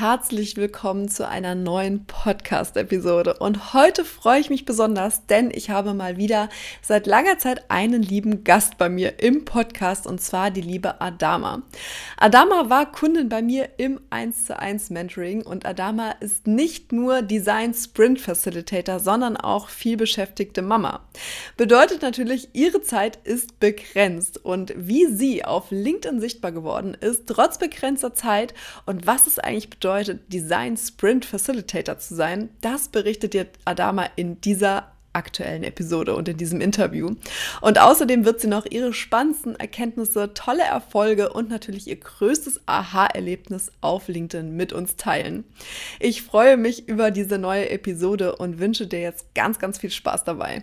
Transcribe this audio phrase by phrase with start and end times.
[0.00, 3.34] herzlich willkommen zu einer neuen Podcast-Episode.
[3.34, 6.48] Und heute freue ich mich besonders, denn ich habe mal wieder
[6.80, 11.60] seit langer Zeit einen lieben Gast bei mir im Podcast und zwar die liebe Adama.
[12.16, 17.20] Adama war Kundin bei mir im 1 zu 1 Mentoring und Adama ist nicht nur
[17.20, 21.04] Design Sprint Facilitator, sondern auch viel beschäftigte Mama.
[21.58, 27.58] Bedeutet natürlich, ihre Zeit ist begrenzt und wie sie auf LinkedIn sichtbar geworden ist, trotz
[27.58, 28.54] begrenzter Zeit
[28.86, 29.89] und was es eigentlich bedeutet,
[30.28, 36.36] Design Sprint Facilitator zu sein, das berichtet dir Adama in dieser aktuellen Episode und in
[36.36, 37.14] diesem Interview.
[37.60, 43.72] Und außerdem wird sie noch ihre spannendsten Erkenntnisse, tolle Erfolge und natürlich ihr größtes Aha-Erlebnis
[43.80, 45.44] auf LinkedIn mit uns teilen.
[45.98, 50.24] Ich freue mich über diese neue Episode und wünsche dir jetzt ganz, ganz viel Spaß
[50.24, 50.62] dabei.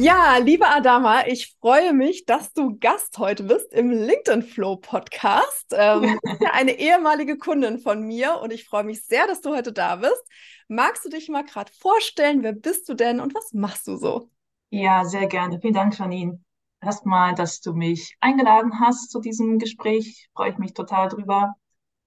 [0.00, 5.74] Ja, liebe Adama, ich freue mich, dass du Gast heute bist im LinkedIn Flow Podcast.
[5.76, 9.74] Ähm, ja eine ehemalige Kundin von mir und ich freue mich sehr, dass du heute
[9.74, 10.24] da bist.
[10.68, 12.42] Magst du dich mal gerade vorstellen?
[12.42, 14.30] Wer bist du denn und was machst du so?
[14.70, 15.60] Ja, sehr gerne.
[15.60, 16.40] Vielen Dank, Janine.
[16.80, 20.30] Erstmal, dass du mich eingeladen hast zu diesem Gespräch.
[20.34, 21.52] Freue ich mich total drüber.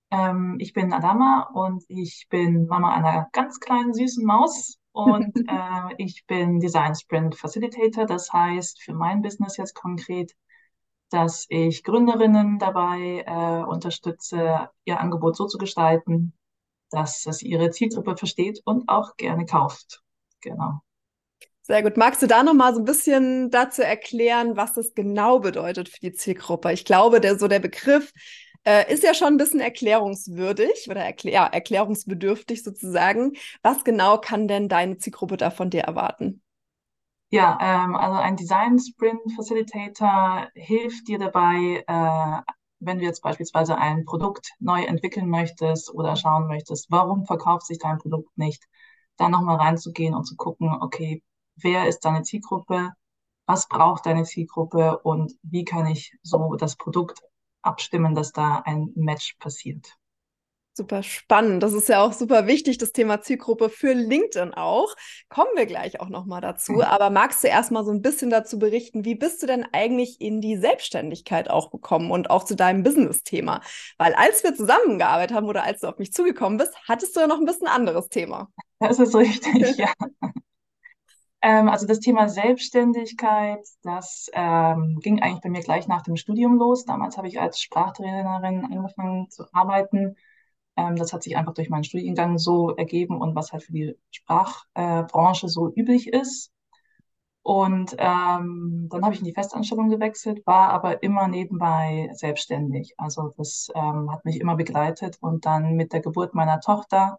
[0.10, 5.96] Ähm, ich bin Adama und ich bin Mama einer ganz kleinen süßen Maus und äh,
[5.98, 8.06] ich bin Design Sprint Facilitator.
[8.06, 10.32] Das heißt, für mein Business jetzt konkret,
[11.10, 16.34] dass ich Gründerinnen dabei äh, unterstütze, ihr Angebot so zu gestalten,
[16.92, 20.02] dass es ihre Zielgruppe versteht und auch gerne kauft.
[20.42, 20.82] Genau.
[21.64, 21.98] Sehr gut.
[21.98, 26.00] Magst du da noch mal so ein bisschen dazu erklären, was das genau bedeutet für
[26.02, 26.72] die Zielgruppe?
[26.74, 28.12] Ich glaube, der so der Begriff
[28.66, 33.34] äh, ist ja schon ein bisschen erklärungswürdig oder erklär, ja, erklärungsbedürftig sozusagen.
[33.62, 36.42] Was genau kann denn deine Zielgruppe da von dir erwarten?
[37.30, 43.76] Ja, ähm, also ein Design Sprint Facilitator hilft dir dabei, äh, wenn du jetzt beispielsweise
[43.78, 48.64] ein Produkt neu entwickeln möchtest oder schauen möchtest, warum verkauft sich dein Produkt nicht,
[49.18, 51.24] da nochmal reinzugehen und zu gucken, okay,
[51.56, 52.92] wer ist deine Zielgruppe,
[53.48, 57.20] was braucht deine Zielgruppe und wie kann ich so das Produkt
[57.64, 59.98] abstimmen, dass da ein Match passiert.
[60.76, 61.62] Super spannend.
[61.62, 64.96] Das ist ja auch super wichtig, das Thema Zielgruppe für LinkedIn auch.
[65.30, 66.74] Kommen wir gleich auch nochmal dazu.
[66.74, 66.82] Mhm.
[66.82, 70.20] Aber magst du erst mal so ein bisschen dazu berichten, wie bist du denn eigentlich
[70.20, 73.62] in die Selbstständigkeit auch gekommen und auch zu deinem Business-Thema?
[74.00, 77.28] Weil als wir zusammengearbeitet haben oder als du auf mich zugekommen bist, hattest du ja
[77.28, 78.50] noch ein bisschen anderes Thema.
[78.80, 79.94] Das ist richtig, ja.
[81.44, 86.58] Ähm, also das Thema Selbstständigkeit, das ähm, ging eigentlich bei mir gleich nach dem Studium
[86.58, 86.86] los.
[86.86, 90.16] Damals habe ich als Sprachtrainerin angefangen zu arbeiten
[90.76, 93.96] ähm, das hat sich einfach durch meinen Studiengang so ergeben und was halt für die
[94.12, 96.52] Sprachbranche äh, so üblich ist.
[97.44, 102.94] Und ähm, dann habe ich in die Festanstellung gewechselt, war aber immer nebenbei selbstständig.
[102.98, 105.18] Also das ähm, hat mich immer begleitet.
[105.22, 107.18] Und dann mit der Geburt meiner Tochter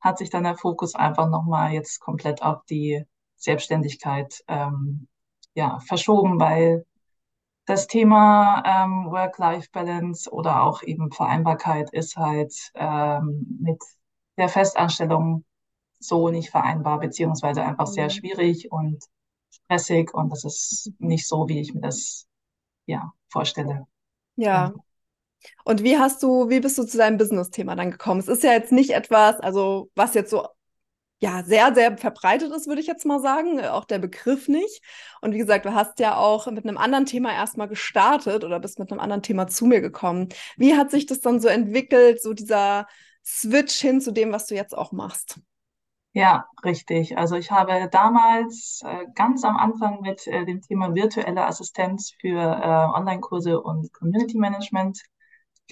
[0.00, 3.04] hat sich dann der Fokus einfach nochmal jetzt komplett auf die
[3.42, 5.08] Selbstständigkeit ähm,
[5.54, 6.86] ja, verschoben, weil
[7.66, 13.82] das Thema ähm, Work-Life-Balance oder auch eben Vereinbarkeit ist halt ähm, mit
[14.36, 15.44] der Festanstellung
[15.98, 18.10] so nicht vereinbar, beziehungsweise einfach sehr mhm.
[18.10, 19.04] schwierig und
[19.50, 22.26] stressig und das ist nicht so, wie ich mir das
[22.86, 23.86] ja vorstelle.
[24.36, 24.72] Ja.
[25.64, 28.20] Und wie hast du, wie bist du zu deinem Business-Thema dann gekommen?
[28.20, 30.46] Es ist ja jetzt nicht etwas, also was jetzt so
[31.22, 33.64] ja, sehr, sehr verbreitet ist, würde ich jetzt mal sagen.
[33.64, 34.82] Auch der Begriff nicht.
[35.20, 38.80] Und wie gesagt, du hast ja auch mit einem anderen Thema erstmal gestartet oder bist
[38.80, 40.30] mit einem anderen Thema zu mir gekommen.
[40.56, 42.88] Wie hat sich das dann so entwickelt, so dieser
[43.24, 45.38] Switch hin zu dem, was du jetzt auch machst?
[46.12, 47.16] Ja, richtig.
[47.16, 52.36] Also ich habe damals äh, ganz am Anfang mit äh, dem Thema virtuelle Assistenz für
[52.36, 55.00] äh, Online-Kurse und Community Management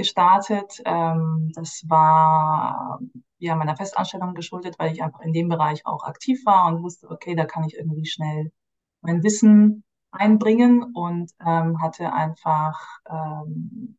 [0.01, 0.81] gestartet.
[0.87, 3.01] Ähm, das war
[3.39, 7.11] ja meiner Festanstellung geschuldet, weil ich einfach in dem Bereich auch aktiv war und wusste,
[7.11, 8.51] okay, da kann ich irgendwie schnell
[9.03, 12.81] mein Wissen einbringen und ähm, hatte einfach
[13.11, 13.99] ähm,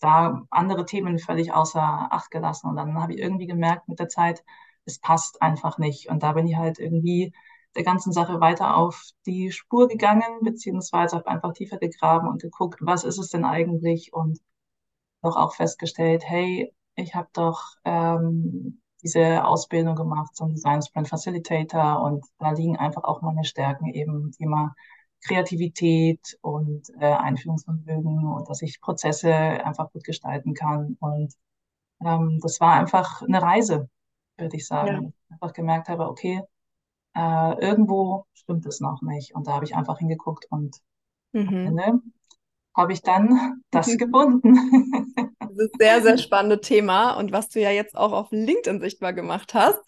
[0.00, 2.68] da andere Themen völlig außer Acht gelassen.
[2.68, 4.44] Und dann habe ich irgendwie gemerkt mit der Zeit,
[4.84, 6.08] es passt einfach nicht.
[6.08, 7.32] Und da bin ich halt irgendwie
[7.76, 12.80] der ganzen Sache weiter auf die Spur gegangen, beziehungsweise habe einfach tiefer gegraben und geguckt,
[12.82, 14.40] was ist es denn eigentlich und
[15.22, 22.02] doch auch festgestellt, hey, ich habe doch ähm, diese Ausbildung gemacht zum Design Sprint Facilitator
[22.02, 24.74] und da liegen einfach auch meine Stärken eben Thema
[25.24, 30.96] Kreativität und äh, Einfühlungsvermögen und dass ich Prozesse einfach gut gestalten kann.
[31.00, 31.32] Und
[32.04, 33.88] ähm, das war einfach eine Reise,
[34.36, 35.14] würde ich sagen.
[35.30, 35.34] Ja.
[35.34, 36.42] Einfach gemerkt habe, okay,
[37.14, 39.34] äh, irgendwo stimmt es noch nicht.
[39.34, 40.76] Und da habe ich einfach hingeguckt und
[41.32, 41.48] mhm.
[41.48, 42.00] am Ende
[42.74, 44.58] habe ich dann das gefunden.
[45.54, 49.12] Das ist sehr, sehr spannende Thema und was du ja jetzt auch auf LinkedIn sichtbar
[49.12, 49.78] gemacht hast.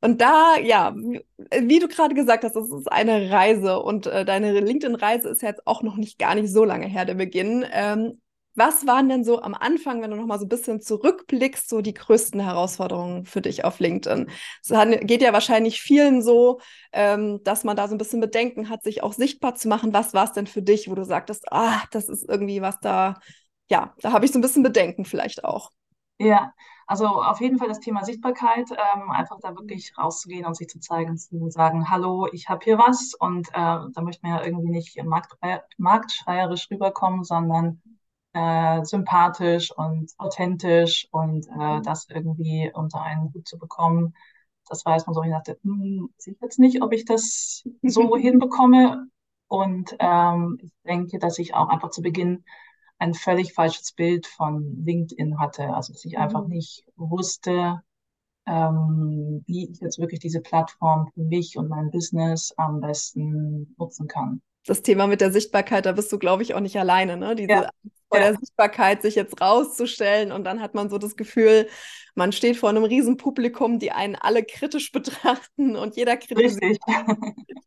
[0.00, 4.58] Und da, ja, wie du gerade gesagt hast, das ist eine Reise und äh, deine
[4.58, 7.64] LinkedIn-Reise ist jetzt auch noch nicht gar nicht so lange her, der Beginn.
[7.70, 8.20] Ähm,
[8.56, 11.80] was waren denn so am Anfang, wenn du noch mal so ein bisschen zurückblickst, so
[11.80, 14.30] die größten Herausforderungen für dich auf LinkedIn?
[14.62, 14.70] Es
[15.02, 16.60] geht ja wahrscheinlich vielen so,
[16.92, 19.92] ähm, dass man da so ein bisschen Bedenken hat, sich auch sichtbar zu machen.
[19.92, 23.14] Was war es denn für dich, wo du sagtest, ah, das ist irgendwie was da,
[23.68, 25.70] ja, da habe ich so ein bisschen Bedenken vielleicht auch.
[26.18, 26.52] Ja,
[26.86, 30.78] also auf jeden Fall das Thema Sichtbarkeit, ähm, einfach da wirklich rauszugehen und sich zu
[30.78, 34.70] zeigen, zu sagen, hallo, ich habe hier was und äh, da möchte man ja irgendwie
[34.70, 35.36] nicht markt,
[35.78, 37.82] marktschreierisch rüberkommen, sondern
[38.36, 41.82] äh, sympathisch und authentisch und äh, mhm.
[41.82, 44.14] das irgendwie unter einen Hut zu bekommen.
[44.68, 45.22] Das weiß man so.
[45.22, 49.06] Ich dachte, hm, weiß ich jetzt nicht, ob ich das so hinbekomme.
[49.48, 52.44] Und ähm, ich denke, dass ich auch einfach zu Beginn
[52.98, 55.72] ein völlig falsches Bild von LinkedIn hatte.
[55.74, 56.20] Also dass ich mhm.
[56.22, 57.80] einfach nicht wusste,
[58.46, 64.08] ähm, wie ich jetzt wirklich diese Plattform für mich und mein Business am besten nutzen
[64.08, 67.34] kann das Thema mit der Sichtbarkeit, da bist du, glaube ich, auch nicht alleine, ne?
[67.34, 67.70] Diese ja.
[68.08, 68.30] vor ja.
[68.30, 71.68] der Sichtbarkeit, sich jetzt rauszustellen und dann hat man so das Gefühl,
[72.14, 76.78] man steht vor einem riesen Publikum, die einen alle kritisch betrachten und jeder kritisiert.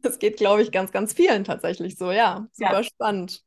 [0.01, 2.47] Das geht, glaube ich, ganz, ganz vielen tatsächlich so, ja.
[2.53, 2.83] Super ja.
[2.83, 3.43] spannend.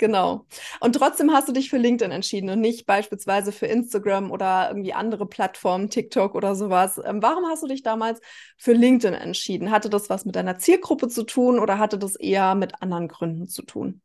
[0.00, 0.46] Genau.
[0.80, 4.94] Und trotzdem hast du dich für LinkedIn entschieden und nicht beispielsweise für Instagram oder irgendwie
[4.94, 6.98] andere Plattformen, TikTok oder sowas.
[7.04, 8.18] Ähm, warum hast du dich damals
[8.56, 9.70] für LinkedIn entschieden?
[9.70, 13.46] Hatte das was mit deiner Zielgruppe zu tun oder hatte das eher mit anderen Gründen
[13.46, 14.00] zu tun?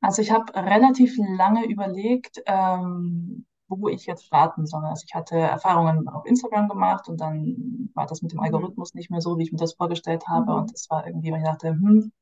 [0.00, 4.86] Also ich habe relativ lange überlegt, ähm, wo ich jetzt starten soll.
[4.86, 8.44] Also ich hatte Erfahrungen auf Instagram gemacht und dann war das mit dem mhm.
[8.44, 10.52] Algorithmus nicht mehr so, wie ich mir das vorgestellt habe.
[10.52, 10.58] Mhm.
[10.60, 12.12] Und das war irgendwie, weil ich dachte, hm,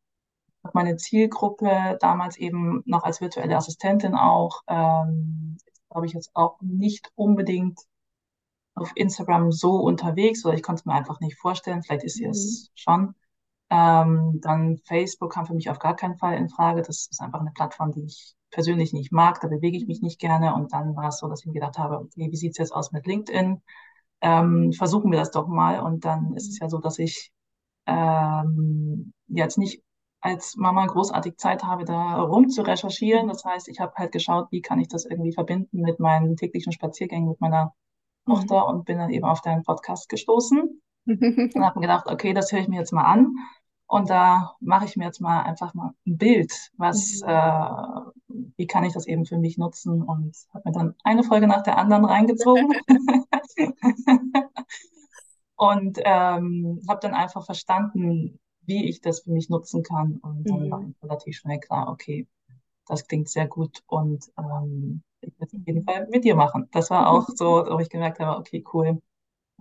[0.75, 5.59] meine Zielgruppe damals eben noch als virtuelle Assistentin auch, ähm,
[5.91, 7.81] glaube ich, jetzt auch nicht unbedingt
[8.75, 11.83] auf Instagram so unterwegs oder ich konnte es mir einfach nicht vorstellen.
[11.83, 12.31] Vielleicht ist sie mhm.
[12.31, 13.15] es schon.
[13.71, 16.83] Ähm, dann Facebook kam für mich auf gar keinen Fall in Frage.
[16.83, 19.41] Das ist einfach eine Plattform, die ich persönlich nicht mag.
[19.41, 20.55] Da bewege ich mich nicht gerne.
[20.55, 22.93] Und dann war es so, dass ich mir gedacht habe, okay, wie sieht's jetzt aus
[22.93, 23.63] mit LinkedIn?
[24.21, 25.81] Ähm, versuchen wir das doch mal.
[25.81, 27.33] Und dann ist es ja so, dass ich
[27.87, 29.83] ähm, jetzt nicht
[30.27, 33.29] als Mama großartig Zeit habe, da rum zu recherchieren.
[33.29, 36.73] Das heißt, ich habe halt geschaut, wie kann ich das irgendwie verbinden mit meinen täglichen
[36.73, 37.73] Spaziergängen mit meiner
[38.27, 38.35] mhm.
[38.35, 41.17] Tochter und bin dann eben auf deinen Podcast gestoßen und
[41.63, 43.35] habe mir gedacht, okay, das höre ich mir jetzt mal an.
[43.89, 47.29] Und da mache ich mir jetzt mal einfach mal ein Bild, was, mhm.
[47.29, 51.47] äh, wie kann ich das eben für mich nutzen und habe mir dann eine Folge
[51.47, 52.69] nach der anderen reingezogen
[55.55, 60.19] und ähm, habe dann einfach verstanden, wie ich das für mich nutzen kann.
[60.23, 60.71] Und dann mhm.
[60.71, 62.27] war relativ schnell klar, okay,
[62.87, 66.69] das klingt sehr gut und ähm, ich werde es auf jeden Fall mit dir machen.
[66.73, 69.01] Das war auch so, wo ich gemerkt habe, okay, cool.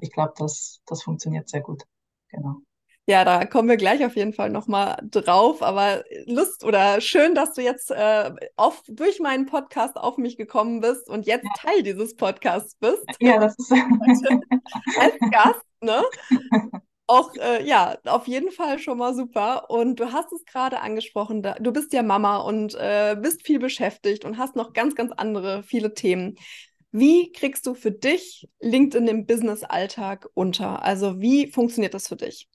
[0.01, 1.83] Ich glaube, das, das funktioniert sehr gut.
[2.29, 2.57] Genau.
[3.07, 5.61] Ja, da kommen wir gleich auf jeden Fall nochmal drauf.
[5.61, 10.81] Aber Lust oder schön, dass du jetzt äh, auf, durch meinen Podcast auf mich gekommen
[10.81, 11.51] bist und jetzt ja.
[11.69, 13.05] Teil dieses Podcasts bist.
[13.19, 13.71] Ja, das ist
[14.99, 16.03] als Gast, ne?
[17.07, 19.69] auch, äh, ja, auf jeden Fall schon mal super.
[19.69, 23.59] Und du hast es gerade angesprochen, da, du bist ja Mama und äh, bist viel
[23.59, 26.35] beschäftigt und hast noch ganz, ganz andere, viele Themen.
[26.91, 30.81] Wie kriegst du für dich LinkedIn im Business-Alltag unter?
[30.83, 32.49] Also wie funktioniert das für dich?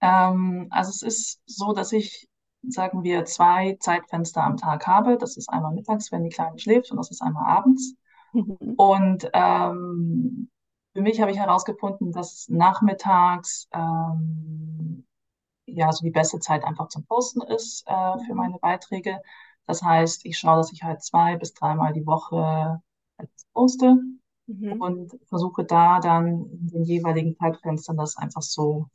[0.00, 2.28] Ähm, also es ist so, dass ich,
[2.62, 5.18] sagen wir, zwei Zeitfenster am Tag habe.
[5.18, 7.94] Das ist einmal mittags, wenn die Kleine schläft und das ist einmal abends.
[8.32, 8.74] Mhm.
[8.76, 10.50] Und ähm,
[10.94, 15.04] für mich habe ich herausgefunden, dass nachmittags ähm,
[15.66, 19.20] ja so die beste Zeit einfach zum Posten ist äh, für meine Beiträge.
[19.66, 22.80] Das heißt, ich schaue, dass ich halt zwei bis dreimal die Woche
[23.52, 23.96] poste
[24.46, 24.80] mhm.
[24.80, 28.86] und versuche da dann in den jeweiligen Zeitfenstern das einfach so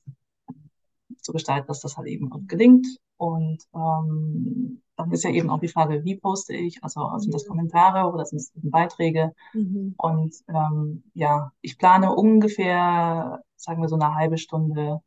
[1.21, 2.87] zu gestalten, dass das halt eben auch gelingt.
[3.17, 6.83] Und ähm, dann ist ja eben auch die Frage, wie poste ich?
[6.83, 7.45] Also sind das.
[7.47, 9.33] Kommentare oder sind es Beiträge?
[9.53, 9.95] Mhm.
[9.97, 15.01] Und ähm, ja, ich plane ungefähr, sagen wir so eine halbe Stunde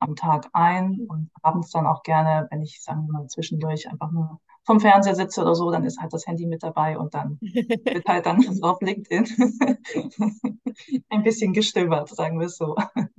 [0.00, 4.10] am Tag ein und abends dann auch gerne, wenn ich, sagen wir mal, zwischendurch einfach
[4.10, 7.38] nur vom Fernseher sitze oder so, dann ist halt das Handy mit dabei und dann
[7.40, 9.26] wird halt dann auf LinkedIn
[11.08, 12.76] ein bisschen gestöbert, sagen wir es so.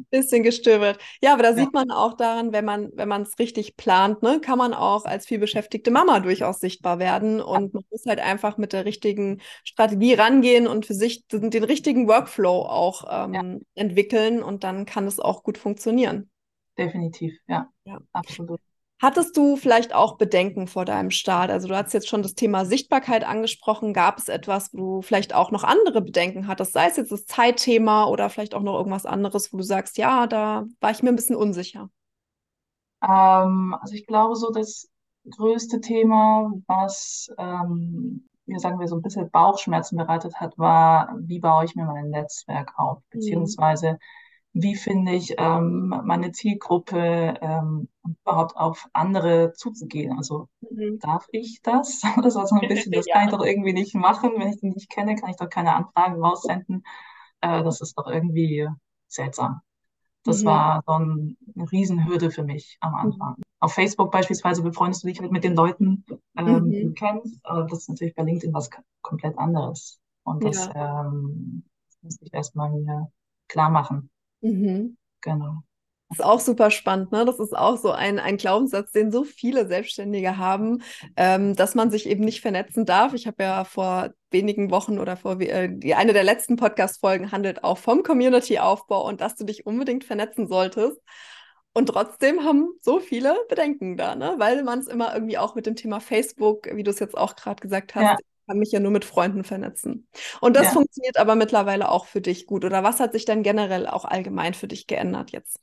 [0.10, 1.00] Bisschen gestöbert.
[1.22, 1.56] Ja, aber da ja.
[1.56, 5.06] sieht man auch daran, wenn man, wenn man es richtig plant, ne, kann man auch
[5.06, 7.42] als vielbeschäftigte Mama durchaus sichtbar werden.
[7.42, 11.64] Und man muss halt einfach mit der richtigen Strategie rangehen und für sich den, den
[11.64, 13.60] richtigen Workflow auch ähm, ja.
[13.76, 16.30] entwickeln und dann kann es auch gut funktionieren.
[16.78, 17.70] Definitiv, ja.
[17.86, 18.00] ja.
[18.14, 18.60] Absolut.
[19.04, 21.52] Hattest du vielleicht auch Bedenken vor deinem Start?
[21.52, 23.92] Also du hast jetzt schon das Thema Sichtbarkeit angesprochen.
[23.92, 26.72] Gab es etwas, wo du vielleicht auch noch andere Bedenken hattest?
[26.72, 30.26] Sei es jetzt das Zeitthema oder vielleicht auch noch irgendwas anderes, wo du sagst, ja,
[30.26, 31.90] da war ich mir ein bisschen unsicher.
[33.06, 34.88] Ähm, also ich glaube so, das
[35.30, 41.40] größte Thema, was ähm, mir sagen wir so ein bisschen Bauchschmerzen bereitet hat, war, wie
[41.40, 43.00] baue ich mir mein Netzwerk auf?
[43.00, 43.20] Mhm.
[43.20, 44.00] Beziehungsweise
[44.54, 47.90] wie finde ich ähm, meine Zielgruppe ähm,
[48.22, 50.16] überhaupt auf andere zuzugehen.
[50.16, 51.00] Also mhm.
[51.00, 52.02] darf ich das?
[52.22, 53.16] Das war so ein bisschen, das ja.
[53.16, 54.34] kann ich doch irgendwie nicht machen.
[54.38, 56.84] Wenn ich die nicht kenne, kann ich doch keine Anfragen raussenden.
[57.42, 58.68] Äh, das ist doch irgendwie
[59.08, 59.62] seltsam.
[60.24, 60.48] Das mhm.
[60.48, 62.98] war so ein, eine Riesenhürde für mich am mhm.
[62.98, 63.34] Anfang.
[63.38, 63.44] Mhm.
[63.60, 66.06] Auf Facebook beispielsweise befreundest du dich halt mit den Leuten,
[66.38, 66.94] ähm, die du mhm.
[66.94, 67.40] kennst.
[67.44, 68.70] Aber das ist natürlich bei LinkedIn was
[69.02, 70.00] komplett anderes.
[70.24, 71.08] Und das, ja.
[71.08, 73.12] ähm, das muss ich erstmal mir
[73.48, 74.10] klar machen.
[74.44, 74.98] Mhm.
[75.22, 75.64] Genau.
[76.10, 77.26] Das ist auch super spannend, ne?
[77.26, 80.84] Das ist auch so ein, ein Glaubenssatz, den so viele Selbstständige haben,
[81.18, 83.16] ähm, dass man sich eben nicht vernetzen darf.
[83.16, 87.64] Ich habe ja vor wenigen Wochen oder vor äh, die eine der letzten Podcast-Folgen handelt
[87.64, 91.00] auch vom Community-Aufbau und dass du dich unbedingt vernetzen solltest.
[91.74, 94.36] Und trotzdem haben so viele Bedenken da, ne?
[94.38, 97.36] Weil man es immer irgendwie auch mit dem Thema Facebook, wie du es jetzt auch
[97.36, 100.08] gerade gesagt hast, ja kann mich ja nur mit Freunden vernetzen.
[100.42, 100.72] Und das ja.
[100.72, 102.66] funktioniert aber mittlerweile auch für dich gut.
[102.66, 105.60] Oder was hat sich denn generell auch allgemein für dich geändert jetzt?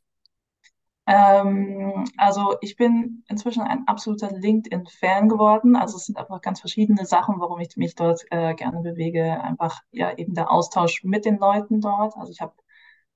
[1.07, 5.75] Ähm, also ich bin inzwischen ein absoluter LinkedIn-Fan geworden.
[5.75, 9.41] Also es sind einfach ganz verschiedene Sachen, warum ich mich dort äh, gerne bewege.
[9.43, 12.17] Einfach ja eben der Austausch mit den Leuten dort.
[12.17, 12.55] Also ich habe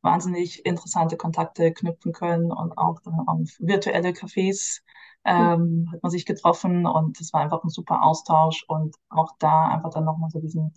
[0.02, 4.82] wahnsinnig interessante Kontakte knüpfen können und auch dann auf virtuelle Cafés
[5.24, 9.68] ähm, hat man sich getroffen und es war einfach ein super Austausch und auch da
[9.68, 10.74] einfach dann nochmal so diesen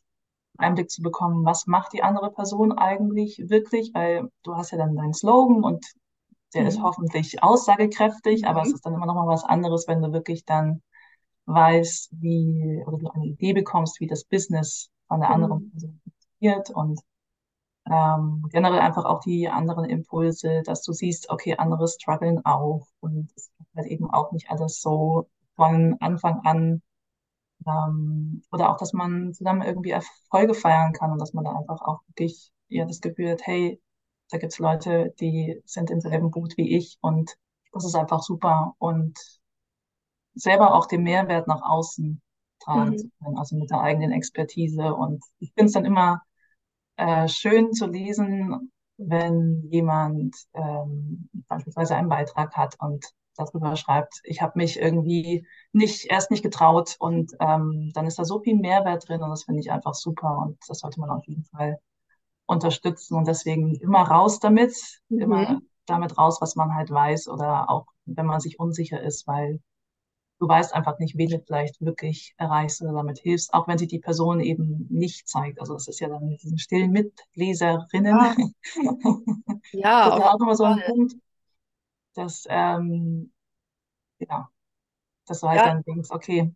[0.58, 4.96] Einblick zu bekommen, was macht die andere Person eigentlich wirklich, weil du hast ja dann
[4.96, 5.86] deinen Slogan und
[6.54, 6.68] der mhm.
[6.68, 8.68] ist hoffentlich aussagekräftig, aber mhm.
[8.68, 10.82] es ist dann immer nochmal was anderes, wenn du wirklich dann
[11.46, 15.72] weißt, wie, oder du eine Idee bekommst, wie das Business von der anderen mhm.
[15.72, 17.01] Person funktioniert und
[17.89, 23.32] ähm, generell einfach auch die anderen Impulse, dass du siehst, okay, andere strugglen auch und
[23.36, 26.82] es ist halt eben auch nicht alles so von Anfang an
[27.66, 31.82] ähm, oder auch, dass man zusammen irgendwie Erfolge feiern kann und dass man da einfach
[31.82, 33.82] auch wirklich ja das Gefühl hat, hey,
[34.30, 37.36] da gibt's Leute, die sind im selben Boot wie ich und
[37.72, 39.18] das ist einfach super und
[40.34, 42.22] selber auch den Mehrwert nach außen
[42.60, 42.98] tragen mhm.
[42.98, 46.22] zu können, also mit der eigenen Expertise und ich finde es dann immer
[46.98, 53.06] äh, schön zu lesen, wenn jemand ähm, beispielsweise einen Beitrag hat und
[53.38, 58.25] darüber schreibt, ich habe mich irgendwie nicht erst nicht getraut und ähm, dann ist da
[58.25, 61.25] so viel Mehrwert drin und das finde ich einfach super und das sollte man auf
[61.25, 61.79] jeden Fall
[62.46, 64.74] unterstützen und deswegen immer raus damit,
[65.10, 65.20] mhm.
[65.20, 69.60] immer damit raus, was man halt weiß oder auch wenn man sich unsicher ist, weil
[70.39, 73.88] du weißt einfach nicht, wen du vielleicht wirklich erreichst oder damit hilfst, auch wenn sich
[73.88, 75.60] die Person eben nicht zeigt.
[75.60, 78.53] Also das ist ja dann mit diesen stillen Mitleserinnen.
[79.74, 81.15] Ja, ja das ist auch immer so ein Punkt,
[82.18, 83.32] dass, ähm,
[84.20, 84.50] ja,
[85.26, 85.68] dass du halt ja.
[85.68, 86.54] dann denkst, okay,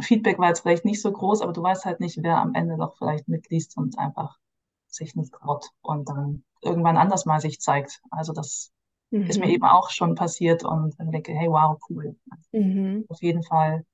[0.00, 2.76] Feedback war jetzt vielleicht nicht so groß, aber du weißt halt nicht, wer am Ende
[2.76, 4.38] doch vielleicht mitliest und einfach
[4.86, 8.00] sich nicht traut und dann irgendwann anders mal sich zeigt.
[8.10, 8.72] Also das
[9.10, 9.26] Mhm.
[9.26, 9.52] Ist mir mhm.
[9.52, 12.16] eben auch schon passiert und dann denke, hey, wow, cool.
[12.52, 13.04] Mhm.
[13.08, 13.84] Auf jeden Fall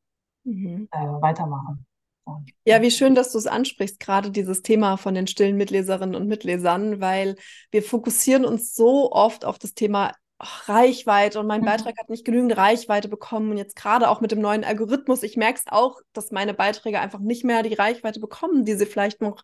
[0.44, 0.88] mhm.
[0.90, 1.86] äh, weitermachen.
[2.64, 6.26] Ja, wie schön, dass du es ansprichst, gerade dieses Thema von den stillen Mitleserinnen und
[6.26, 7.36] Mitlesern, weil
[7.70, 11.66] wir fokussieren uns so oft auf das Thema Reichweite und mein mhm.
[11.66, 13.50] Beitrag hat nicht genügend Reichweite bekommen.
[13.50, 17.00] Und jetzt gerade auch mit dem neuen Algorithmus, ich merke es auch, dass meine Beiträge
[17.00, 19.42] einfach nicht mehr die Reichweite bekommen, die sie vielleicht noch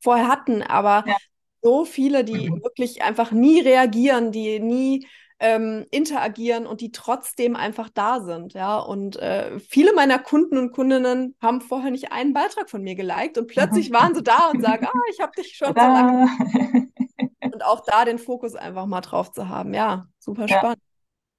[0.00, 0.62] vorher hatten.
[0.62, 1.16] Aber ja
[1.64, 2.62] so viele, die mhm.
[2.62, 5.06] wirklich einfach nie reagieren, die nie
[5.40, 8.78] ähm, interagieren und die trotzdem einfach da sind, ja.
[8.78, 13.38] Und äh, viele meiner Kunden und Kundinnen haben vorher nicht einen Beitrag von mir geliked
[13.38, 16.28] und plötzlich waren sie da und sagen, ah, ich habe dich schon so lange.
[17.64, 20.78] und auch da den Fokus einfach mal drauf zu haben, ja, super spannend.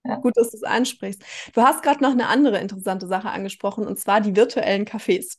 [0.04, 0.12] Ja.
[0.12, 0.16] Ja.
[0.18, 1.24] Gut, dass du es ansprichst.
[1.54, 5.38] Du hast gerade noch eine andere interessante Sache angesprochen, und zwar die virtuellen Cafés.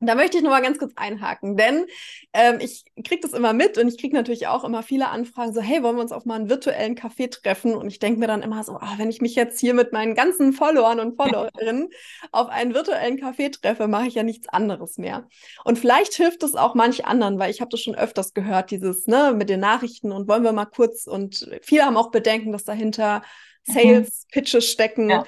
[0.00, 1.86] Da möchte ich nur mal ganz kurz einhaken, denn
[2.34, 5.62] ähm, ich kriege das immer mit und ich kriege natürlich auch immer viele Anfragen, so,
[5.62, 7.74] hey, wollen wir uns auf mal einen virtuellen Café treffen?
[7.74, 10.14] Und ich denke mir dann immer so, oh, wenn ich mich jetzt hier mit meinen
[10.14, 11.88] ganzen Followern und Followerinnen
[12.30, 15.28] auf einen virtuellen Café treffe, mache ich ja nichts anderes mehr.
[15.64, 19.06] Und vielleicht hilft es auch manch anderen, weil ich habe das schon öfters gehört, dieses,
[19.06, 22.64] ne, mit den Nachrichten und wollen wir mal kurz und viele haben auch Bedenken, dass
[22.64, 23.22] dahinter
[23.66, 23.72] mhm.
[23.72, 25.08] Sales-Pitches stecken.
[25.08, 25.24] Ja.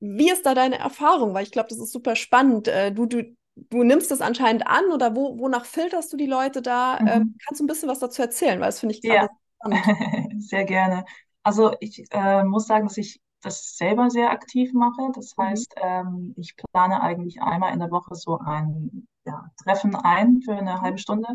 [0.00, 1.32] Wie ist da deine Erfahrung?
[1.32, 2.68] Weil ich glaube, das ist super spannend.
[2.68, 6.62] Äh, du, du du nimmst das anscheinend an oder wo, wonach filterst du die Leute
[6.62, 6.98] da?
[7.00, 7.08] Mhm.
[7.08, 9.28] Ähm, kannst du ein bisschen was dazu erzählen, weil das finde ich ja.
[9.58, 10.42] spannend.
[10.42, 11.04] sehr gerne.
[11.42, 15.10] Also ich äh, muss sagen, dass ich das selber sehr aktiv mache.
[15.14, 15.42] Das mhm.
[15.42, 20.54] heißt, ähm, ich plane eigentlich einmal in der Woche so ein ja, Treffen ein für
[20.54, 21.28] eine halbe Stunde,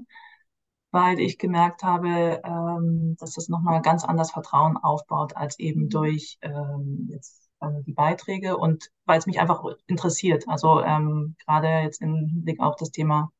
[0.91, 5.89] weil ich gemerkt habe, ähm, dass das nochmal ganz anders Vertrauen aufbaut als eben mhm.
[5.89, 10.45] durch ähm, jetzt äh, die Beiträge und weil es mich einfach interessiert.
[10.47, 13.31] Also ähm, gerade jetzt im Hinblick auf das Thema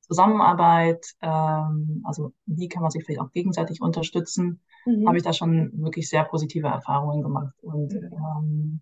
[0.00, 5.06] Zusammenarbeit, ähm, also wie kann man sich vielleicht auch gegenseitig unterstützen, mhm.
[5.06, 7.54] habe ich da schon wirklich sehr positive Erfahrungen gemacht.
[7.62, 8.80] Und, ähm,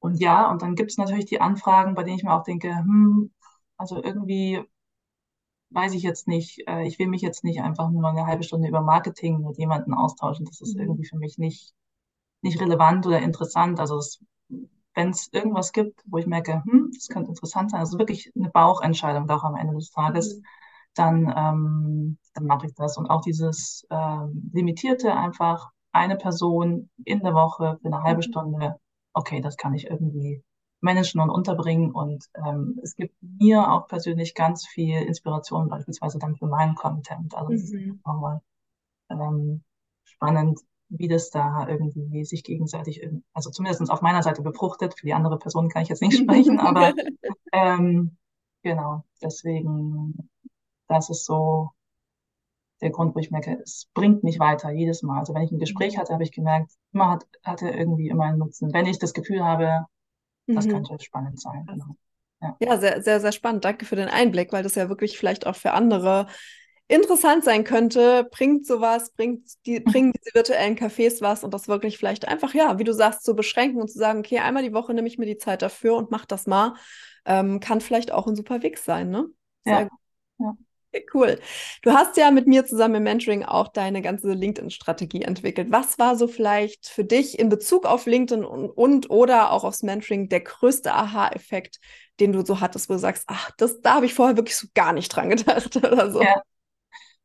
[0.00, 2.76] und ja, und dann gibt es natürlich die Anfragen, bei denen ich mir auch denke,
[2.76, 3.30] hm,
[3.76, 4.62] also irgendwie
[5.70, 8.68] weiß ich jetzt nicht, äh, ich will mich jetzt nicht einfach nur eine halbe Stunde
[8.68, 10.46] über Marketing mit jemandem austauschen.
[10.46, 10.82] Das ist mhm.
[10.82, 11.74] irgendwie für mich nicht
[12.42, 13.80] nicht relevant oder interessant.
[13.80, 14.00] Also
[14.94, 18.50] wenn es irgendwas gibt, wo ich merke, hm, das könnte interessant sein, also wirklich eine
[18.50, 20.42] Bauchentscheidung auch am Ende des Tages, mhm.
[20.94, 22.96] dann, ähm, dann mache ich das.
[22.96, 28.30] Und auch dieses ähm, limitierte einfach eine Person in der Woche für eine halbe mhm.
[28.30, 28.76] Stunde,
[29.12, 30.42] okay, das kann ich irgendwie
[30.80, 31.92] managen und unterbringen.
[31.92, 37.34] Und ähm, es gibt mir auch persönlich ganz viel Inspiration, beispielsweise dann für meinen Content.
[37.34, 37.78] Also das mhm.
[37.78, 38.40] ist nochmal
[39.10, 39.62] ähm,
[40.04, 44.98] spannend, wie das da irgendwie sich gegenseitig, also zumindest auf meiner Seite befruchtet.
[44.98, 46.94] Für die andere Person kann ich jetzt nicht sprechen, aber
[47.52, 48.16] ähm,
[48.62, 50.30] genau, deswegen,
[50.88, 51.70] das ist so
[52.80, 55.18] der Grund, wo ich merke, es bringt mich weiter jedes Mal.
[55.18, 58.38] Also wenn ich ein Gespräch hatte, habe ich gemerkt, immer hat, hatte irgendwie immer einen
[58.38, 58.72] Nutzen.
[58.72, 59.86] Wenn ich das Gefühl habe,
[60.46, 60.70] das mhm.
[60.70, 61.66] könnte spannend sein.
[61.66, 61.96] Genau.
[62.40, 62.56] Ja.
[62.60, 63.64] ja, sehr, sehr, sehr spannend.
[63.64, 66.28] Danke für den Einblick, weil das ja wirklich vielleicht auch für andere
[66.88, 71.98] interessant sein könnte, bringt sowas, bringt die, bringen diese virtuellen Cafés was und das wirklich
[71.98, 74.94] vielleicht einfach, ja, wie du sagst, zu beschränken und zu sagen, okay, einmal die Woche
[74.94, 76.74] nehme ich mir die Zeit dafür und mach das mal,
[77.26, 79.26] ähm, kann vielleicht auch ein super Weg sein, ne?
[79.64, 79.88] Sehr ja.
[80.38, 80.56] ja.
[80.90, 81.38] Okay, cool.
[81.82, 85.70] Du hast ja mit mir zusammen im Mentoring auch deine ganze LinkedIn-Strategie entwickelt.
[85.70, 89.82] Was war so vielleicht für dich in Bezug auf LinkedIn und, und oder auch aufs
[89.82, 91.78] Mentoring der größte Aha-Effekt,
[92.20, 94.66] den du so hattest, wo du sagst, ach, das, da habe ich vorher wirklich so
[94.72, 96.22] gar nicht dran gedacht oder so?
[96.22, 96.40] Ja.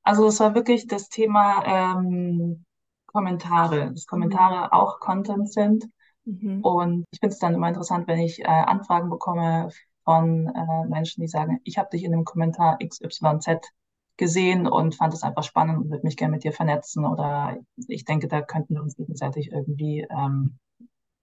[0.03, 2.65] Also es war wirklich das Thema ähm,
[3.07, 4.71] Kommentare, dass Kommentare mhm.
[4.71, 5.85] auch Content sind.
[6.25, 6.61] Mhm.
[6.61, 9.69] Und ich finde es dann immer interessant, wenn ich äh, Anfragen bekomme
[10.03, 13.71] von äh, Menschen, die sagen, ich habe dich in einem Kommentar XYZ
[14.17, 18.05] gesehen und fand es einfach spannend und würde mich gerne mit dir vernetzen oder ich
[18.05, 20.59] denke, da könnten wir uns gegenseitig irgendwie ähm,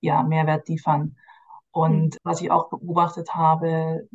[0.01, 1.17] ja Mehrwert liefern.
[1.71, 2.19] Und mhm.
[2.25, 4.09] was ich auch beobachtet habe,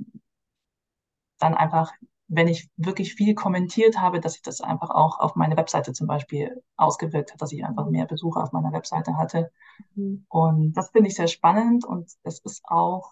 [1.40, 1.94] dann einfach
[2.28, 6.08] wenn ich wirklich viel kommentiert habe, dass ich das einfach auch auf meine Webseite zum
[6.08, 9.52] Beispiel ausgewirkt hat, dass ich einfach mehr Besucher auf meiner Webseite hatte.
[9.96, 10.26] Mhm.
[10.30, 13.12] Und das finde ich sehr spannend und es ist auch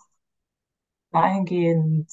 [1.11, 2.09] dahingehend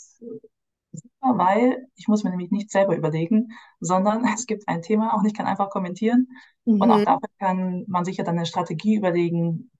[0.92, 3.48] super, weil ich muss mir nämlich nicht selber überlegen,
[3.80, 6.28] sondern es gibt ein Thema und ich kann einfach kommentieren.
[6.66, 6.80] Mhm.
[6.82, 7.04] Und auch mhm.
[7.04, 9.70] dafür kann man sich ja dann eine Strategie überlegen,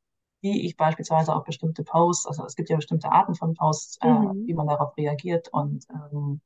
[0.40, 4.08] wie ich beispielsweise auf bestimmte Posts, also es gibt ja bestimmte Arten von Posts, äh,
[4.08, 4.30] mhm.
[4.44, 6.40] äh, wie man darauf reagiert und ähm,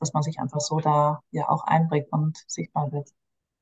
[0.00, 3.08] dass man sich einfach so da ja auch einbringt und sichtbar wird.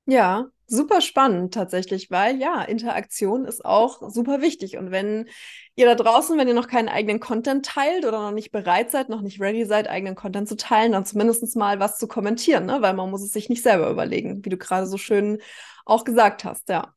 [0.08, 4.76] Ja, super spannend tatsächlich, weil ja, Interaktion ist auch super wichtig.
[4.76, 5.28] Und wenn
[5.74, 9.08] ihr da draußen, wenn ihr noch keinen eigenen Content teilt oder noch nicht bereit seid,
[9.08, 12.82] noch nicht ready seid, eigenen Content zu teilen, dann zumindest mal was zu kommentieren, ne?
[12.82, 15.40] weil man muss es sich nicht selber überlegen, wie du gerade so schön
[15.84, 16.92] auch gesagt hast, ja.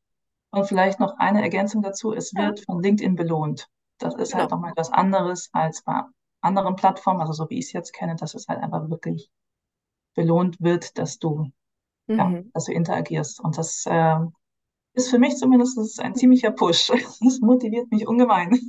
[0.51, 3.67] Und vielleicht noch eine Ergänzung dazu, es wird von LinkedIn belohnt.
[3.99, 4.41] Das ist halt genau.
[4.41, 6.01] halt nochmal etwas anderes als bei
[6.41, 9.29] anderen Plattformen, also so wie ich es jetzt kenne, dass es halt einfach wirklich
[10.15, 11.51] belohnt wird, dass du,
[12.07, 12.17] mhm.
[12.17, 13.39] ja, dass du interagierst.
[13.39, 14.17] Und das äh,
[14.93, 16.91] ist für mich zumindest ein ziemlicher Push.
[17.21, 18.59] Das motiviert mich ungemein.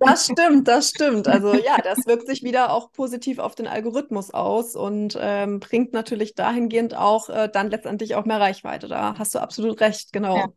[0.00, 1.28] Das stimmt, das stimmt.
[1.28, 5.92] Also ja, das wirkt sich wieder auch positiv auf den Algorithmus aus und ähm, bringt
[5.92, 8.88] natürlich dahingehend auch äh, dann letztendlich auch mehr Reichweite.
[8.88, 10.36] Da hast du absolut recht, genau.
[10.36, 10.48] Ja.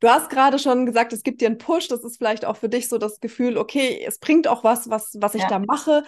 [0.00, 1.88] Du hast gerade schon gesagt, es gibt dir einen Push.
[1.88, 5.16] Das ist vielleicht auch für dich so das Gefühl, okay, es bringt auch was, was,
[5.18, 5.48] was ich ja.
[5.48, 6.04] da mache.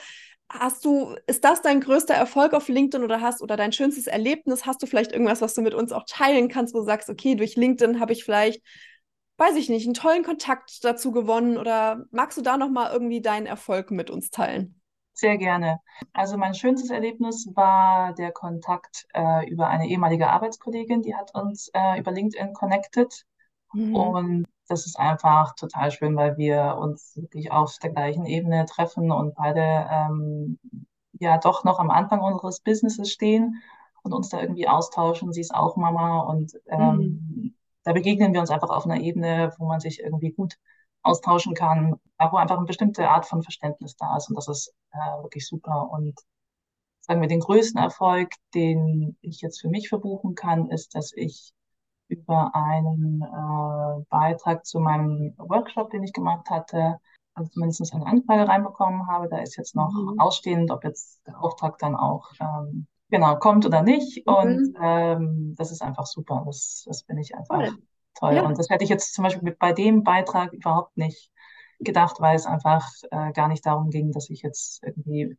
[0.51, 4.65] Hast du, ist das dein größter Erfolg auf LinkedIn oder hast oder dein schönstes Erlebnis?
[4.65, 7.35] Hast du vielleicht irgendwas, was du mit uns auch teilen kannst, wo du sagst, okay,
[7.35, 8.63] durch LinkedIn habe ich vielleicht,
[9.37, 13.45] weiß ich nicht, einen tollen Kontakt dazu gewonnen oder magst du da nochmal irgendwie deinen
[13.45, 14.81] Erfolg mit uns teilen?
[15.13, 15.81] Sehr gerne.
[16.13, 21.73] Also mein schönstes Erlebnis war der Kontakt äh, über eine ehemalige Arbeitskollegin, die hat uns
[21.75, 23.27] äh, über LinkedIn connected.
[23.73, 23.95] Mhm.
[23.95, 29.11] Und das ist einfach total schön, weil wir uns wirklich auf der gleichen Ebene treffen
[29.11, 30.59] und beide ähm,
[31.13, 33.63] ja doch noch am Anfang unseres Businesses stehen
[34.03, 35.33] und uns da irgendwie austauschen.
[35.33, 37.55] Sie ist auch Mama und ähm, mhm.
[37.85, 40.59] da begegnen wir uns einfach auf einer Ebene, wo man sich irgendwie gut
[41.03, 45.23] austauschen kann, wo einfach eine bestimmte Art von Verständnis da ist und das ist äh,
[45.23, 45.89] wirklich super.
[45.91, 46.19] Und
[47.01, 51.53] sagen wir, den größten Erfolg, den ich jetzt für mich verbuchen kann, ist, dass ich
[52.09, 56.99] über einen äh, Beitrag zu meinem Workshop, den ich gemacht hatte,
[57.35, 59.29] also zumindest eine Anfrage reinbekommen habe.
[59.29, 60.19] Da ist jetzt noch mhm.
[60.19, 64.27] ausstehend, ob jetzt der Auftrag dann auch ähm, genau kommt oder nicht.
[64.27, 64.35] Mhm.
[64.35, 66.43] Und ähm, das ist einfach super.
[66.47, 67.79] Das, das finde ich einfach toll.
[68.19, 68.35] toll.
[68.35, 68.43] Ja.
[68.43, 71.31] Und das hätte ich jetzt zum Beispiel bei dem Beitrag überhaupt nicht
[71.79, 75.39] gedacht, weil es einfach äh, gar nicht darum ging, dass ich jetzt irgendwie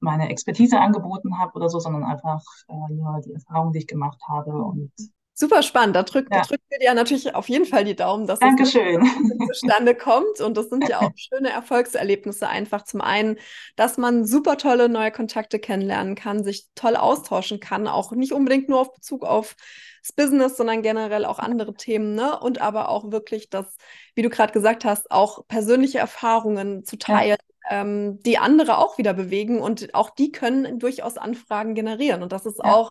[0.00, 4.20] meine Expertise angeboten habe oder so, sondern einfach äh, nur die Erfahrung, die ich gemacht
[4.28, 4.92] habe und
[5.36, 5.96] Super spannend.
[5.96, 6.42] Da drückt, ja.
[6.42, 9.02] drückt wir dir natürlich auf jeden Fall die Daumen, dass Dankeschön.
[9.02, 10.40] es zustande kommt.
[10.40, 12.84] Und das sind ja auch schöne Erfolgserlebnisse einfach.
[12.84, 13.38] Zum einen,
[13.74, 18.68] dass man super tolle neue Kontakte kennenlernen kann, sich toll austauschen kann, auch nicht unbedingt
[18.68, 19.56] nur auf Bezug auf
[20.02, 22.38] das Business, sondern generell auch andere Themen, ne?
[22.38, 23.76] Und aber auch wirklich das,
[24.14, 27.38] wie du gerade gesagt hast, auch persönliche Erfahrungen zu teilen,
[27.70, 27.80] ja.
[27.80, 32.22] ähm, die andere auch wieder bewegen und auch die können durchaus Anfragen generieren.
[32.22, 32.72] Und das ist ja.
[32.72, 32.90] auch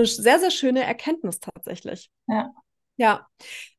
[0.00, 2.10] eine sehr, sehr schöne Erkenntnis tatsächlich.
[2.26, 2.50] Ja.
[3.00, 3.26] Ja.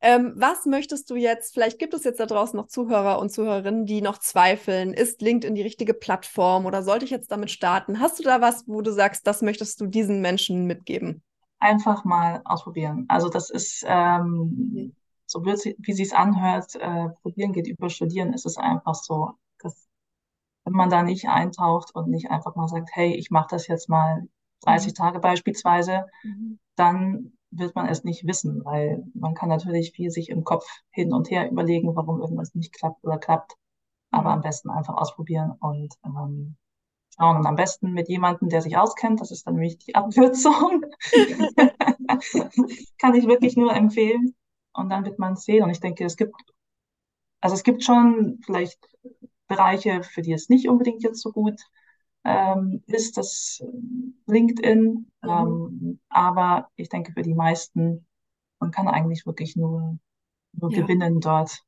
[0.00, 3.86] Ähm, was möchtest du jetzt, vielleicht gibt es jetzt da draußen noch Zuhörer und Zuhörerinnen,
[3.86, 8.00] die noch zweifeln, ist LinkedIn die richtige Plattform oder sollte ich jetzt damit starten?
[8.00, 11.22] Hast du da was, wo du sagst, das möchtest du diesen Menschen mitgeben?
[11.60, 13.04] Einfach mal ausprobieren.
[13.06, 14.96] Also das ist, ähm, mhm.
[15.26, 19.86] so wie sie es anhört, äh, probieren geht über studieren, ist es einfach so, dass
[20.64, 23.88] wenn man da nicht eintaucht und nicht einfach mal sagt, hey, ich mache das jetzt
[23.88, 24.26] mal
[24.62, 24.94] 30 mhm.
[24.94, 26.58] Tage beispielsweise, mhm.
[26.76, 31.12] dann wird man es nicht wissen, weil man kann natürlich viel sich im Kopf hin
[31.12, 33.56] und her überlegen, warum irgendwas nicht klappt oder klappt.
[34.10, 34.36] Aber mhm.
[34.36, 36.56] am besten einfach ausprobieren und ähm,
[37.16, 37.36] schauen.
[37.36, 39.20] Und am besten mit jemandem, der sich auskennt.
[39.20, 40.82] Das ist dann nämlich die Abkürzung.
[42.98, 44.34] kann ich wirklich nur empfehlen.
[44.72, 45.62] Und dann wird man sehen.
[45.64, 46.34] Und ich denke, es gibt,
[47.40, 48.78] also es gibt schon vielleicht
[49.46, 51.60] Bereiche, für die es nicht unbedingt jetzt so gut
[52.24, 53.62] ähm, ist das
[54.26, 55.10] LinkedIn.
[55.22, 55.28] Mhm.
[55.28, 58.06] Ähm, aber ich denke, für die meisten,
[58.60, 59.98] man kann eigentlich wirklich nur,
[60.52, 60.82] nur ja.
[60.82, 61.58] gewinnen dort.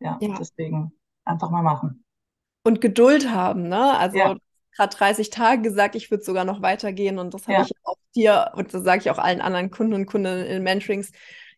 [0.00, 0.92] Ja, ja, deswegen
[1.24, 2.04] einfach mal machen.
[2.62, 3.98] Und Geduld haben, ne?
[3.98, 4.36] Also ja.
[4.74, 8.52] gerade 30 Tage gesagt, ich würde sogar noch weitergehen und das habe ich auch dir
[8.54, 11.12] und das sage ich auch allen anderen Kunden und Kundinnen in Mentorings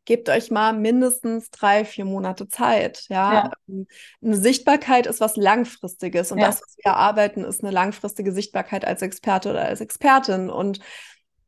[0.05, 3.07] gebt euch mal mindestens drei, vier Monate Zeit.
[3.09, 3.51] Ja, ja.
[3.69, 3.87] Ähm,
[4.23, 6.47] eine Sichtbarkeit ist was Langfristiges und ja.
[6.47, 10.81] das, was wir erarbeiten, ist eine langfristige Sichtbarkeit als Experte oder als Expertin und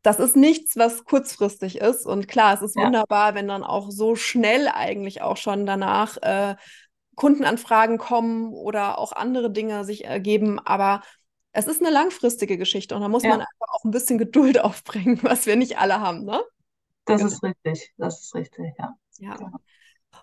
[0.03, 2.05] das ist nichts, was kurzfristig ist.
[2.05, 2.85] Und klar, es ist ja.
[2.85, 6.57] wunderbar, wenn dann auch so schnell eigentlich auch schon danach äh,
[7.17, 10.59] Kundenanfragen kommen oder auch andere Dinge sich ergeben.
[10.59, 11.01] Aber
[11.53, 13.31] es ist eine langfristige Geschichte und da muss ja.
[13.31, 16.43] man einfach auch ein bisschen Geduld aufbringen, was wir nicht alle haben, ne?
[17.05, 17.33] Das genau.
[17.33, 18.97] ist richtig, das ist richtig, ja.
[19.19, 19.37] ja.
[19.37, 19.59] Genau.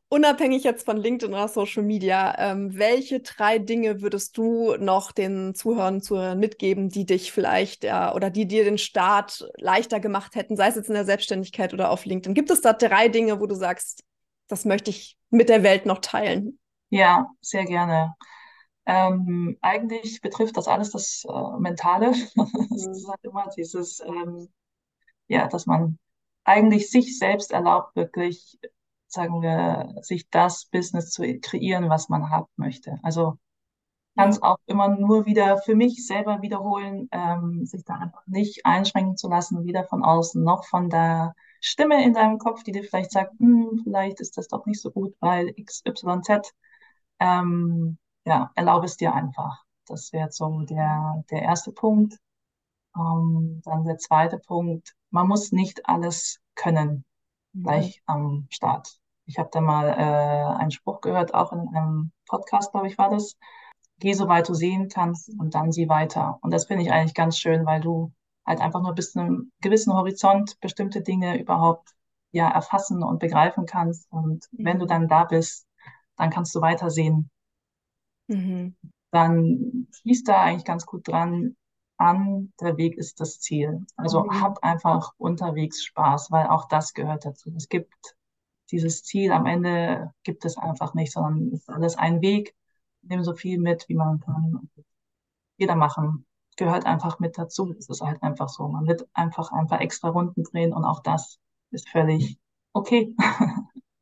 [0.08, 5.54] Unabhängig jetzt von LinkedIn oder Social Media, ähm, welche drei Dinge würdest du noch den
[5.56, 10.36] Zuhörern und Zuhörern mitgeben, die dich vielleicht ja, oder die dir den Start leichter gemacht
[10.36, 12.34] hätten, sei es jetzt in der Selbstständigkeit oder auf LinkedIn?
[12.34, 14.04] Gibt es da drei Dinge, wo du sagst,
[14.48, 16.60] das möchte ich mit der Welt noch teilen?
[16.90, 18.16] Ja, sehr gerne.
[18.86, 22.12] Ähm, eigentlich betrifft das alles das äh, Mentale.
[22.36, 24.50] das ist halt immer dieses, ähm,
[25.28, 25.98] ja, dass man
[26.44, 28.60] eigentlich sich selbst erlaubt, wirklich,
[29.08, 32.98] sagen wir, sich das Business zu kreieren, was man haben möchte.
[33.04, 33.38] Also
[34.18, 38.66] kann es auch immer nur wieder für mich selber wiederholen, ähm, sich da einfach nicht
[38.66, 42.84] einschränken zu lassen, weder von außen noch von der Stimme in deinem Kopf, die dir
[42.84, 46.54] vielleicht sagt, hm, vielleicht ist das doch nicht so gut, weil XYZ.
[47.20, 49.64] Ähm, ja, erlaube es dir einfach.
[49.88, 52.18] Das wäre so der, der erste Punkt.
[52.96, 57.06] Ähm, dann der zweite Punkt, man muss nicht alles können
[57.54, 57.64] mhm.
[57.64, 59.00] gleich am Start.
[59.26, 63.10] Ich habe da mal äh, einen Spruch gehört, auch in einem Podcast, glaube ich, war
[63.10, 63.38] das.
[64.00, 66.40] Geh so weit du sehen kannst und dann sieh weiter.
[66.42, 68.12] Und das finde ich eigentlich ganz schön, weil du
[68.46, 71.92] halt einfach nur bis zu einem gewissen Horizont bestimmte Dinge überhaupt
[72.32, 74.12] ja erfassen und begreifen kannst.
[74.12, 74.66] Und Mhm.
[74.66, 75.68] wenn du dann da bist,
[76.18, 77.30] dann kannst du weitersehen.
[78.28, 78.76] Mhm.
[79.12, 81.56] Dann schließt da eigentlich ganz gut dran
[82.02, 83.86] an, der Weg ist das Ziel.
[83.98, 84.42] Also Mhm.
[84.42, 87.54] hab einfach unterwegs Spaß, weil auch das gehört dazu.
[87.58, 87.94] Es gibt
[88.72, 92.56] dieses Ziel am Ende gibt es einfach nicht, sondern es ist alles ein Weg.
[93.04, 94.70] Nimm so viel mit, wie man kann.
[95.58, 96.26] Jeder machen.
[96.58, 97.74] Gehört einfach mit dazu.
[97.80, 98.68] Es ist halt einfach so.
[98.68, 101.40] Man wird einfach ein paar extra Runden drehen und auch das
[101.72, 102.38] ist völlig
[102.74, 103.16] okay.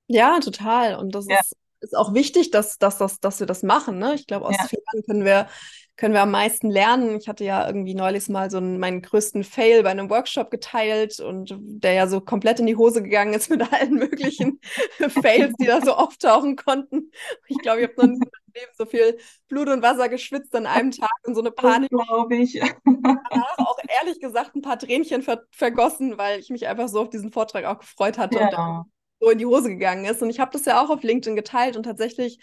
[0.08, 0.96] Ja, total.
[0.96, 3.98] Und das Ja, ist, ist auch wichtig, dass, dass, dass, dass wir das machen.
[4.00, 4.14] Ne?
[4.16, 5.48] Ich glaube, aus ja, Fehlern können wir,
[5.96, 7.18] können wir am meisten lernen.
[7.18, 11.20] Ich hatte ja irgendwie neulich mal so einen, meinen größten Fail bei einem Workshop geteilt
[11.20, 14.60] und der ja so komplett in die Hose gegangen ist mit allen möglichen
[15.22, 17.12] Fails, die da so auftauchen konnten.
[17.48, 20.56] Ich glaube, ich habe noch nie in meinem Leben so viel Blut und Wasser geschwitzt
[20.56, 22.60] an einem Tag und so eine Panik glaube ich.
[22.86, 27.10] danach auch ehrlich gesagt ein paar Tränchen ver vergossen, weil ich mich einfach so auf
[27.10, 28.86] diesen Vortrag auch gefreut hatte und Ja,
[29.20, 30.22] so in die Hose gegangen ist.
[30.22, 32.40] Und ich habe das ja auch auf LinkedIn geteilt und tatsächlich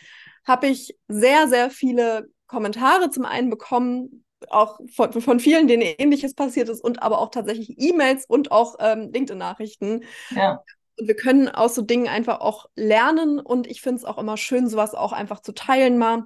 [0.46, 6.34] habe ich sehr, sehr viele Kommentare zum einen bekommen, auch von, von vielen, denen ähnliches
[6.34, 10.04] passiert ist und aber auch tatsächlich E-Mails und auch ähm, LinkedIn-Nachrichten.
[10.30, 10.62] ja,
[10.98, 14.36] Und wir können aus so Dingen einfach auch lernen und ich finde es auch immer
[14.36, 16.24] schön, sowas auch einfach zu teilen mal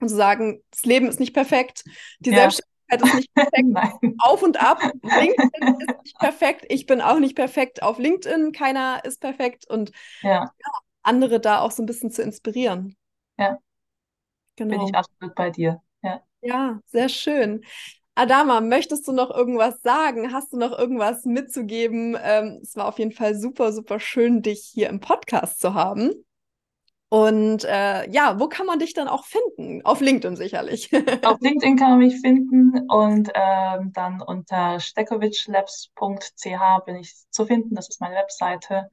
[0.00, 1.84] und zu sagen, das Leben ist nicht perfekt,
[2.20, 2.36] die ja.
[2.36, 3.70] Selbstständigkeit ist nicht perfekt,
[4.18, 4.88] auf und ab.
[5.02, 9.92] LinkedIn ist nicht perfekt, ich bin auch nicht perfekt auf LinkedIn, keiner ist perfekt und
[10.22, 10.54] Ja,
[11.02, 12.96] andere da auch so ein bisschen zu inspirieren.
[13.38, 13.58] ja,
[14.70, 14.80] bin Genau.
[14.80, 15.82] ich absolut bei dir.
[16.02, 16.22] Ja.
[16.40, 17.64] Ja, sehr schön.
[18.14, 20.32] Adama, möchtest du noch irgendwas sagen?
[20.32, 22.16] Hast du noch irgendwas mitzugeben?
[22.20, 26.12] Ähm, es war auf jeden Fall super, super schön, dich hier im Podcast zu haben.
[27.10, 29.82] Und äh, ja, wo kann man dich dann auch finden?
[29.84, 30.90] Auf LinkedIn sicherlich.
[31.24, 37.74] Auf LinkedIn kann man mich finden und ähm, dann unter steckowitschlabs.ch bin ich zu finden.
[37.74, 38.90] Das ist meine Webseite.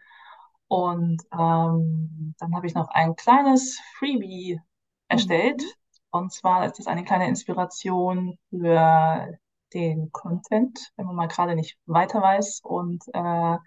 [0.67, 4.61] Und ähm, dann habe ich noch ein kleines Freebie
[5.09, 5.61] erstellt.
[5.61, 5.67] Mhm.
[6.11, 9.37] Und zwar ist es eine kleine Inspiration für
[9.73, 13.57] den Content, wenn man mal gerade nicht weiter weiß und äh,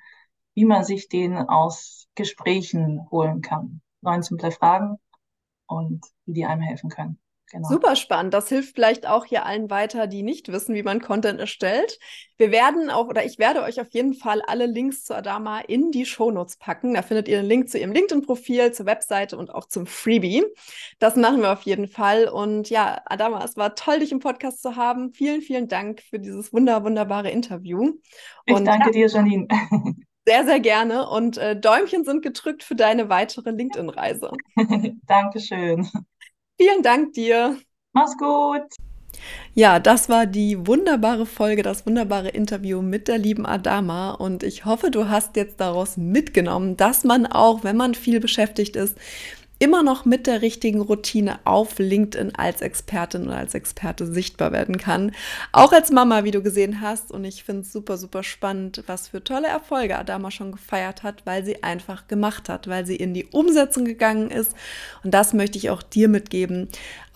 [0.54, 3.82] wie man sich den aus Gesprächen holen kann.
[4.08, 4.98] Neun simple Fragen
[5.66, 7.20] und wie die einem helfen können.
[7.50, 7.68] Genau.
[7.68, 8.34] Super spannend.
[8.34, 11.98] Das hilft vielleicht auch hier allen weiter, die nicht wissen, wie man Content erstellt.
[12.36, 15.90] Wir werden auch, oder ich werde euch auf jeden Fall alle Links zu Adama in
[15.90, 16.92] die Shownotes packen.
[16.92, 20.44] Da findet ihr einen Link zu ihrem LinkedIn-Profil, zur Webseite und auch zum Freebie.
[20.98, 22.28] Das machen wir auf jeden Fall.
[22.28, 25.14] Und ja, Adama, es war toll, dich im Podcast zu haben.
[25.14, 27.94] Vielen, vielen Dank für dieses wunder, wunderbare Interview.
[28.44, 29.48] Ich Und danke ja, dir, Janine.
[30.28, 31.08] sehr, sehr gerne.
[31.08, 34.30] Und äh, Däumchen sind gedrückt für deine weitere LinkedIn-Reise.
[35.06, 35.88] Dankeschön.
[36.60, 37.56] Vielen Dank dir.
[37.94, 38.62] Mach's gut.
[39.54, 44.10] Ja, das war die wunderbare Folge, das wunderbare Interview mit der lieben Adama.
[44.10, 48.76] Und ich hoffe, du hast jetzt daraus mitgenommen, dass man auch, wenn man viel beschäftigt
[48.76, 48.98] ist,
[49.58, 54.78] immer noch mit der richtigen Routine auf LinkedIn als Expertin oder als Experte sichtbar werden
[54.78, 55.12] kann.
[55.52, 57.10] Auch als Mama, wie du gesehen hast.
[57.10, 61.22] Und ich finde es super, super spannend, was für tolle Erfolge Adama schon gefeiert hat,
[61.24, 64.54] weil sie einfach gemacht hat, weil sie in die Umsetzung gegangen ist.
[65.02, 66.68] Und das möchte ich auch dir mitgeben.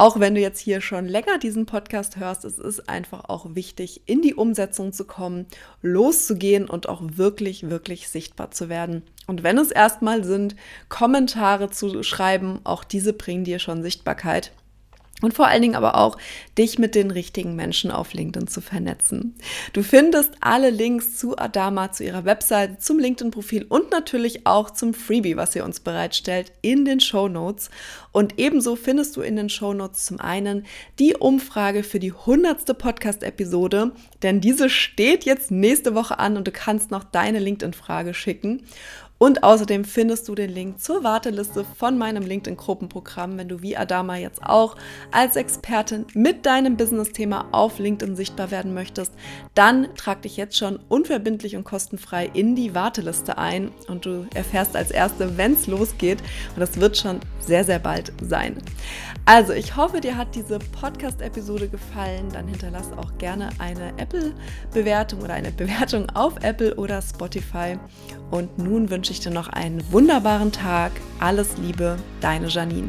[0.03, 4.03] Auch wenn du jetzt hier schon länger diesen Podcast hörst, es ist einfach auch wichtig,
[4.07, 5.47] in die Umsetzung zu kommen,
[5.81, 9.05] loszugehen und auch wirklich, wirklich sichtbar zu werden.
[9.29, 10.57] Und wenn es erstmal sind,
[10.89, 14.51] Kommentare zu schreiben, auch diese bringen dir schon Sichtbarkeit.
[15.23, 16.19] Und vor allen Dingen aber auch,
[16.59, 19.37] dich mit den richtigen Menschen auf LinkedIn zu vernetzen.
[19.73, 24.95] Du findest alle Links zu Adama, zu ihrer Webseite, zum LinkedIn-Profil und natürlich auch zum
[24.95, 27.71] Freebie, was ihr uns bereitstellt, in den Show Notes.
[28.11, 30.67] Und ebenso findest du in den Show Notes zum einen
[30.99, 32.77] die Umfrage für die 100.
[32.77, 38.65] Podcast-Episode, denn diese steht jetzt nächste Woche an und du kannst noch deine LinkedIn-Frage schicken.
[39.23, 44.17] Und außerdem findest du den Link zur Warteliste von meinem LinkedIn-Gruppenprogramm, wenn du wie Adama
[44.17, 44.75] jetzt auch
[45.13, 49.13] als Expertin mit deinem Business-Thema auf LinkedIn sichtbar werden möchtest.
[49.55, 54.75] Dann trag dich jetzt schon unverbindlich und kostenfrei in die Warteliste ein und du erfährst
[54.75, 56.21] als Erste, wenn es losgeht.
[56.57, 58.57] Und das wird schon sehr, sehr bald sein.
[59.25, 62.29] Also, ich hoffe, dir hat diese Podcast-Episode gefallen.
[62.33, 67.79] Dann hinterlass auch gerne eine Apple-Bewertung oder eine Bewertung auf Apple oder Spotify.
[68.33, 70.93] Und nun wünsche Dir noch einen wunderbaren Tag.
[71.21, 72.89] Alles Liebe, deine Janine.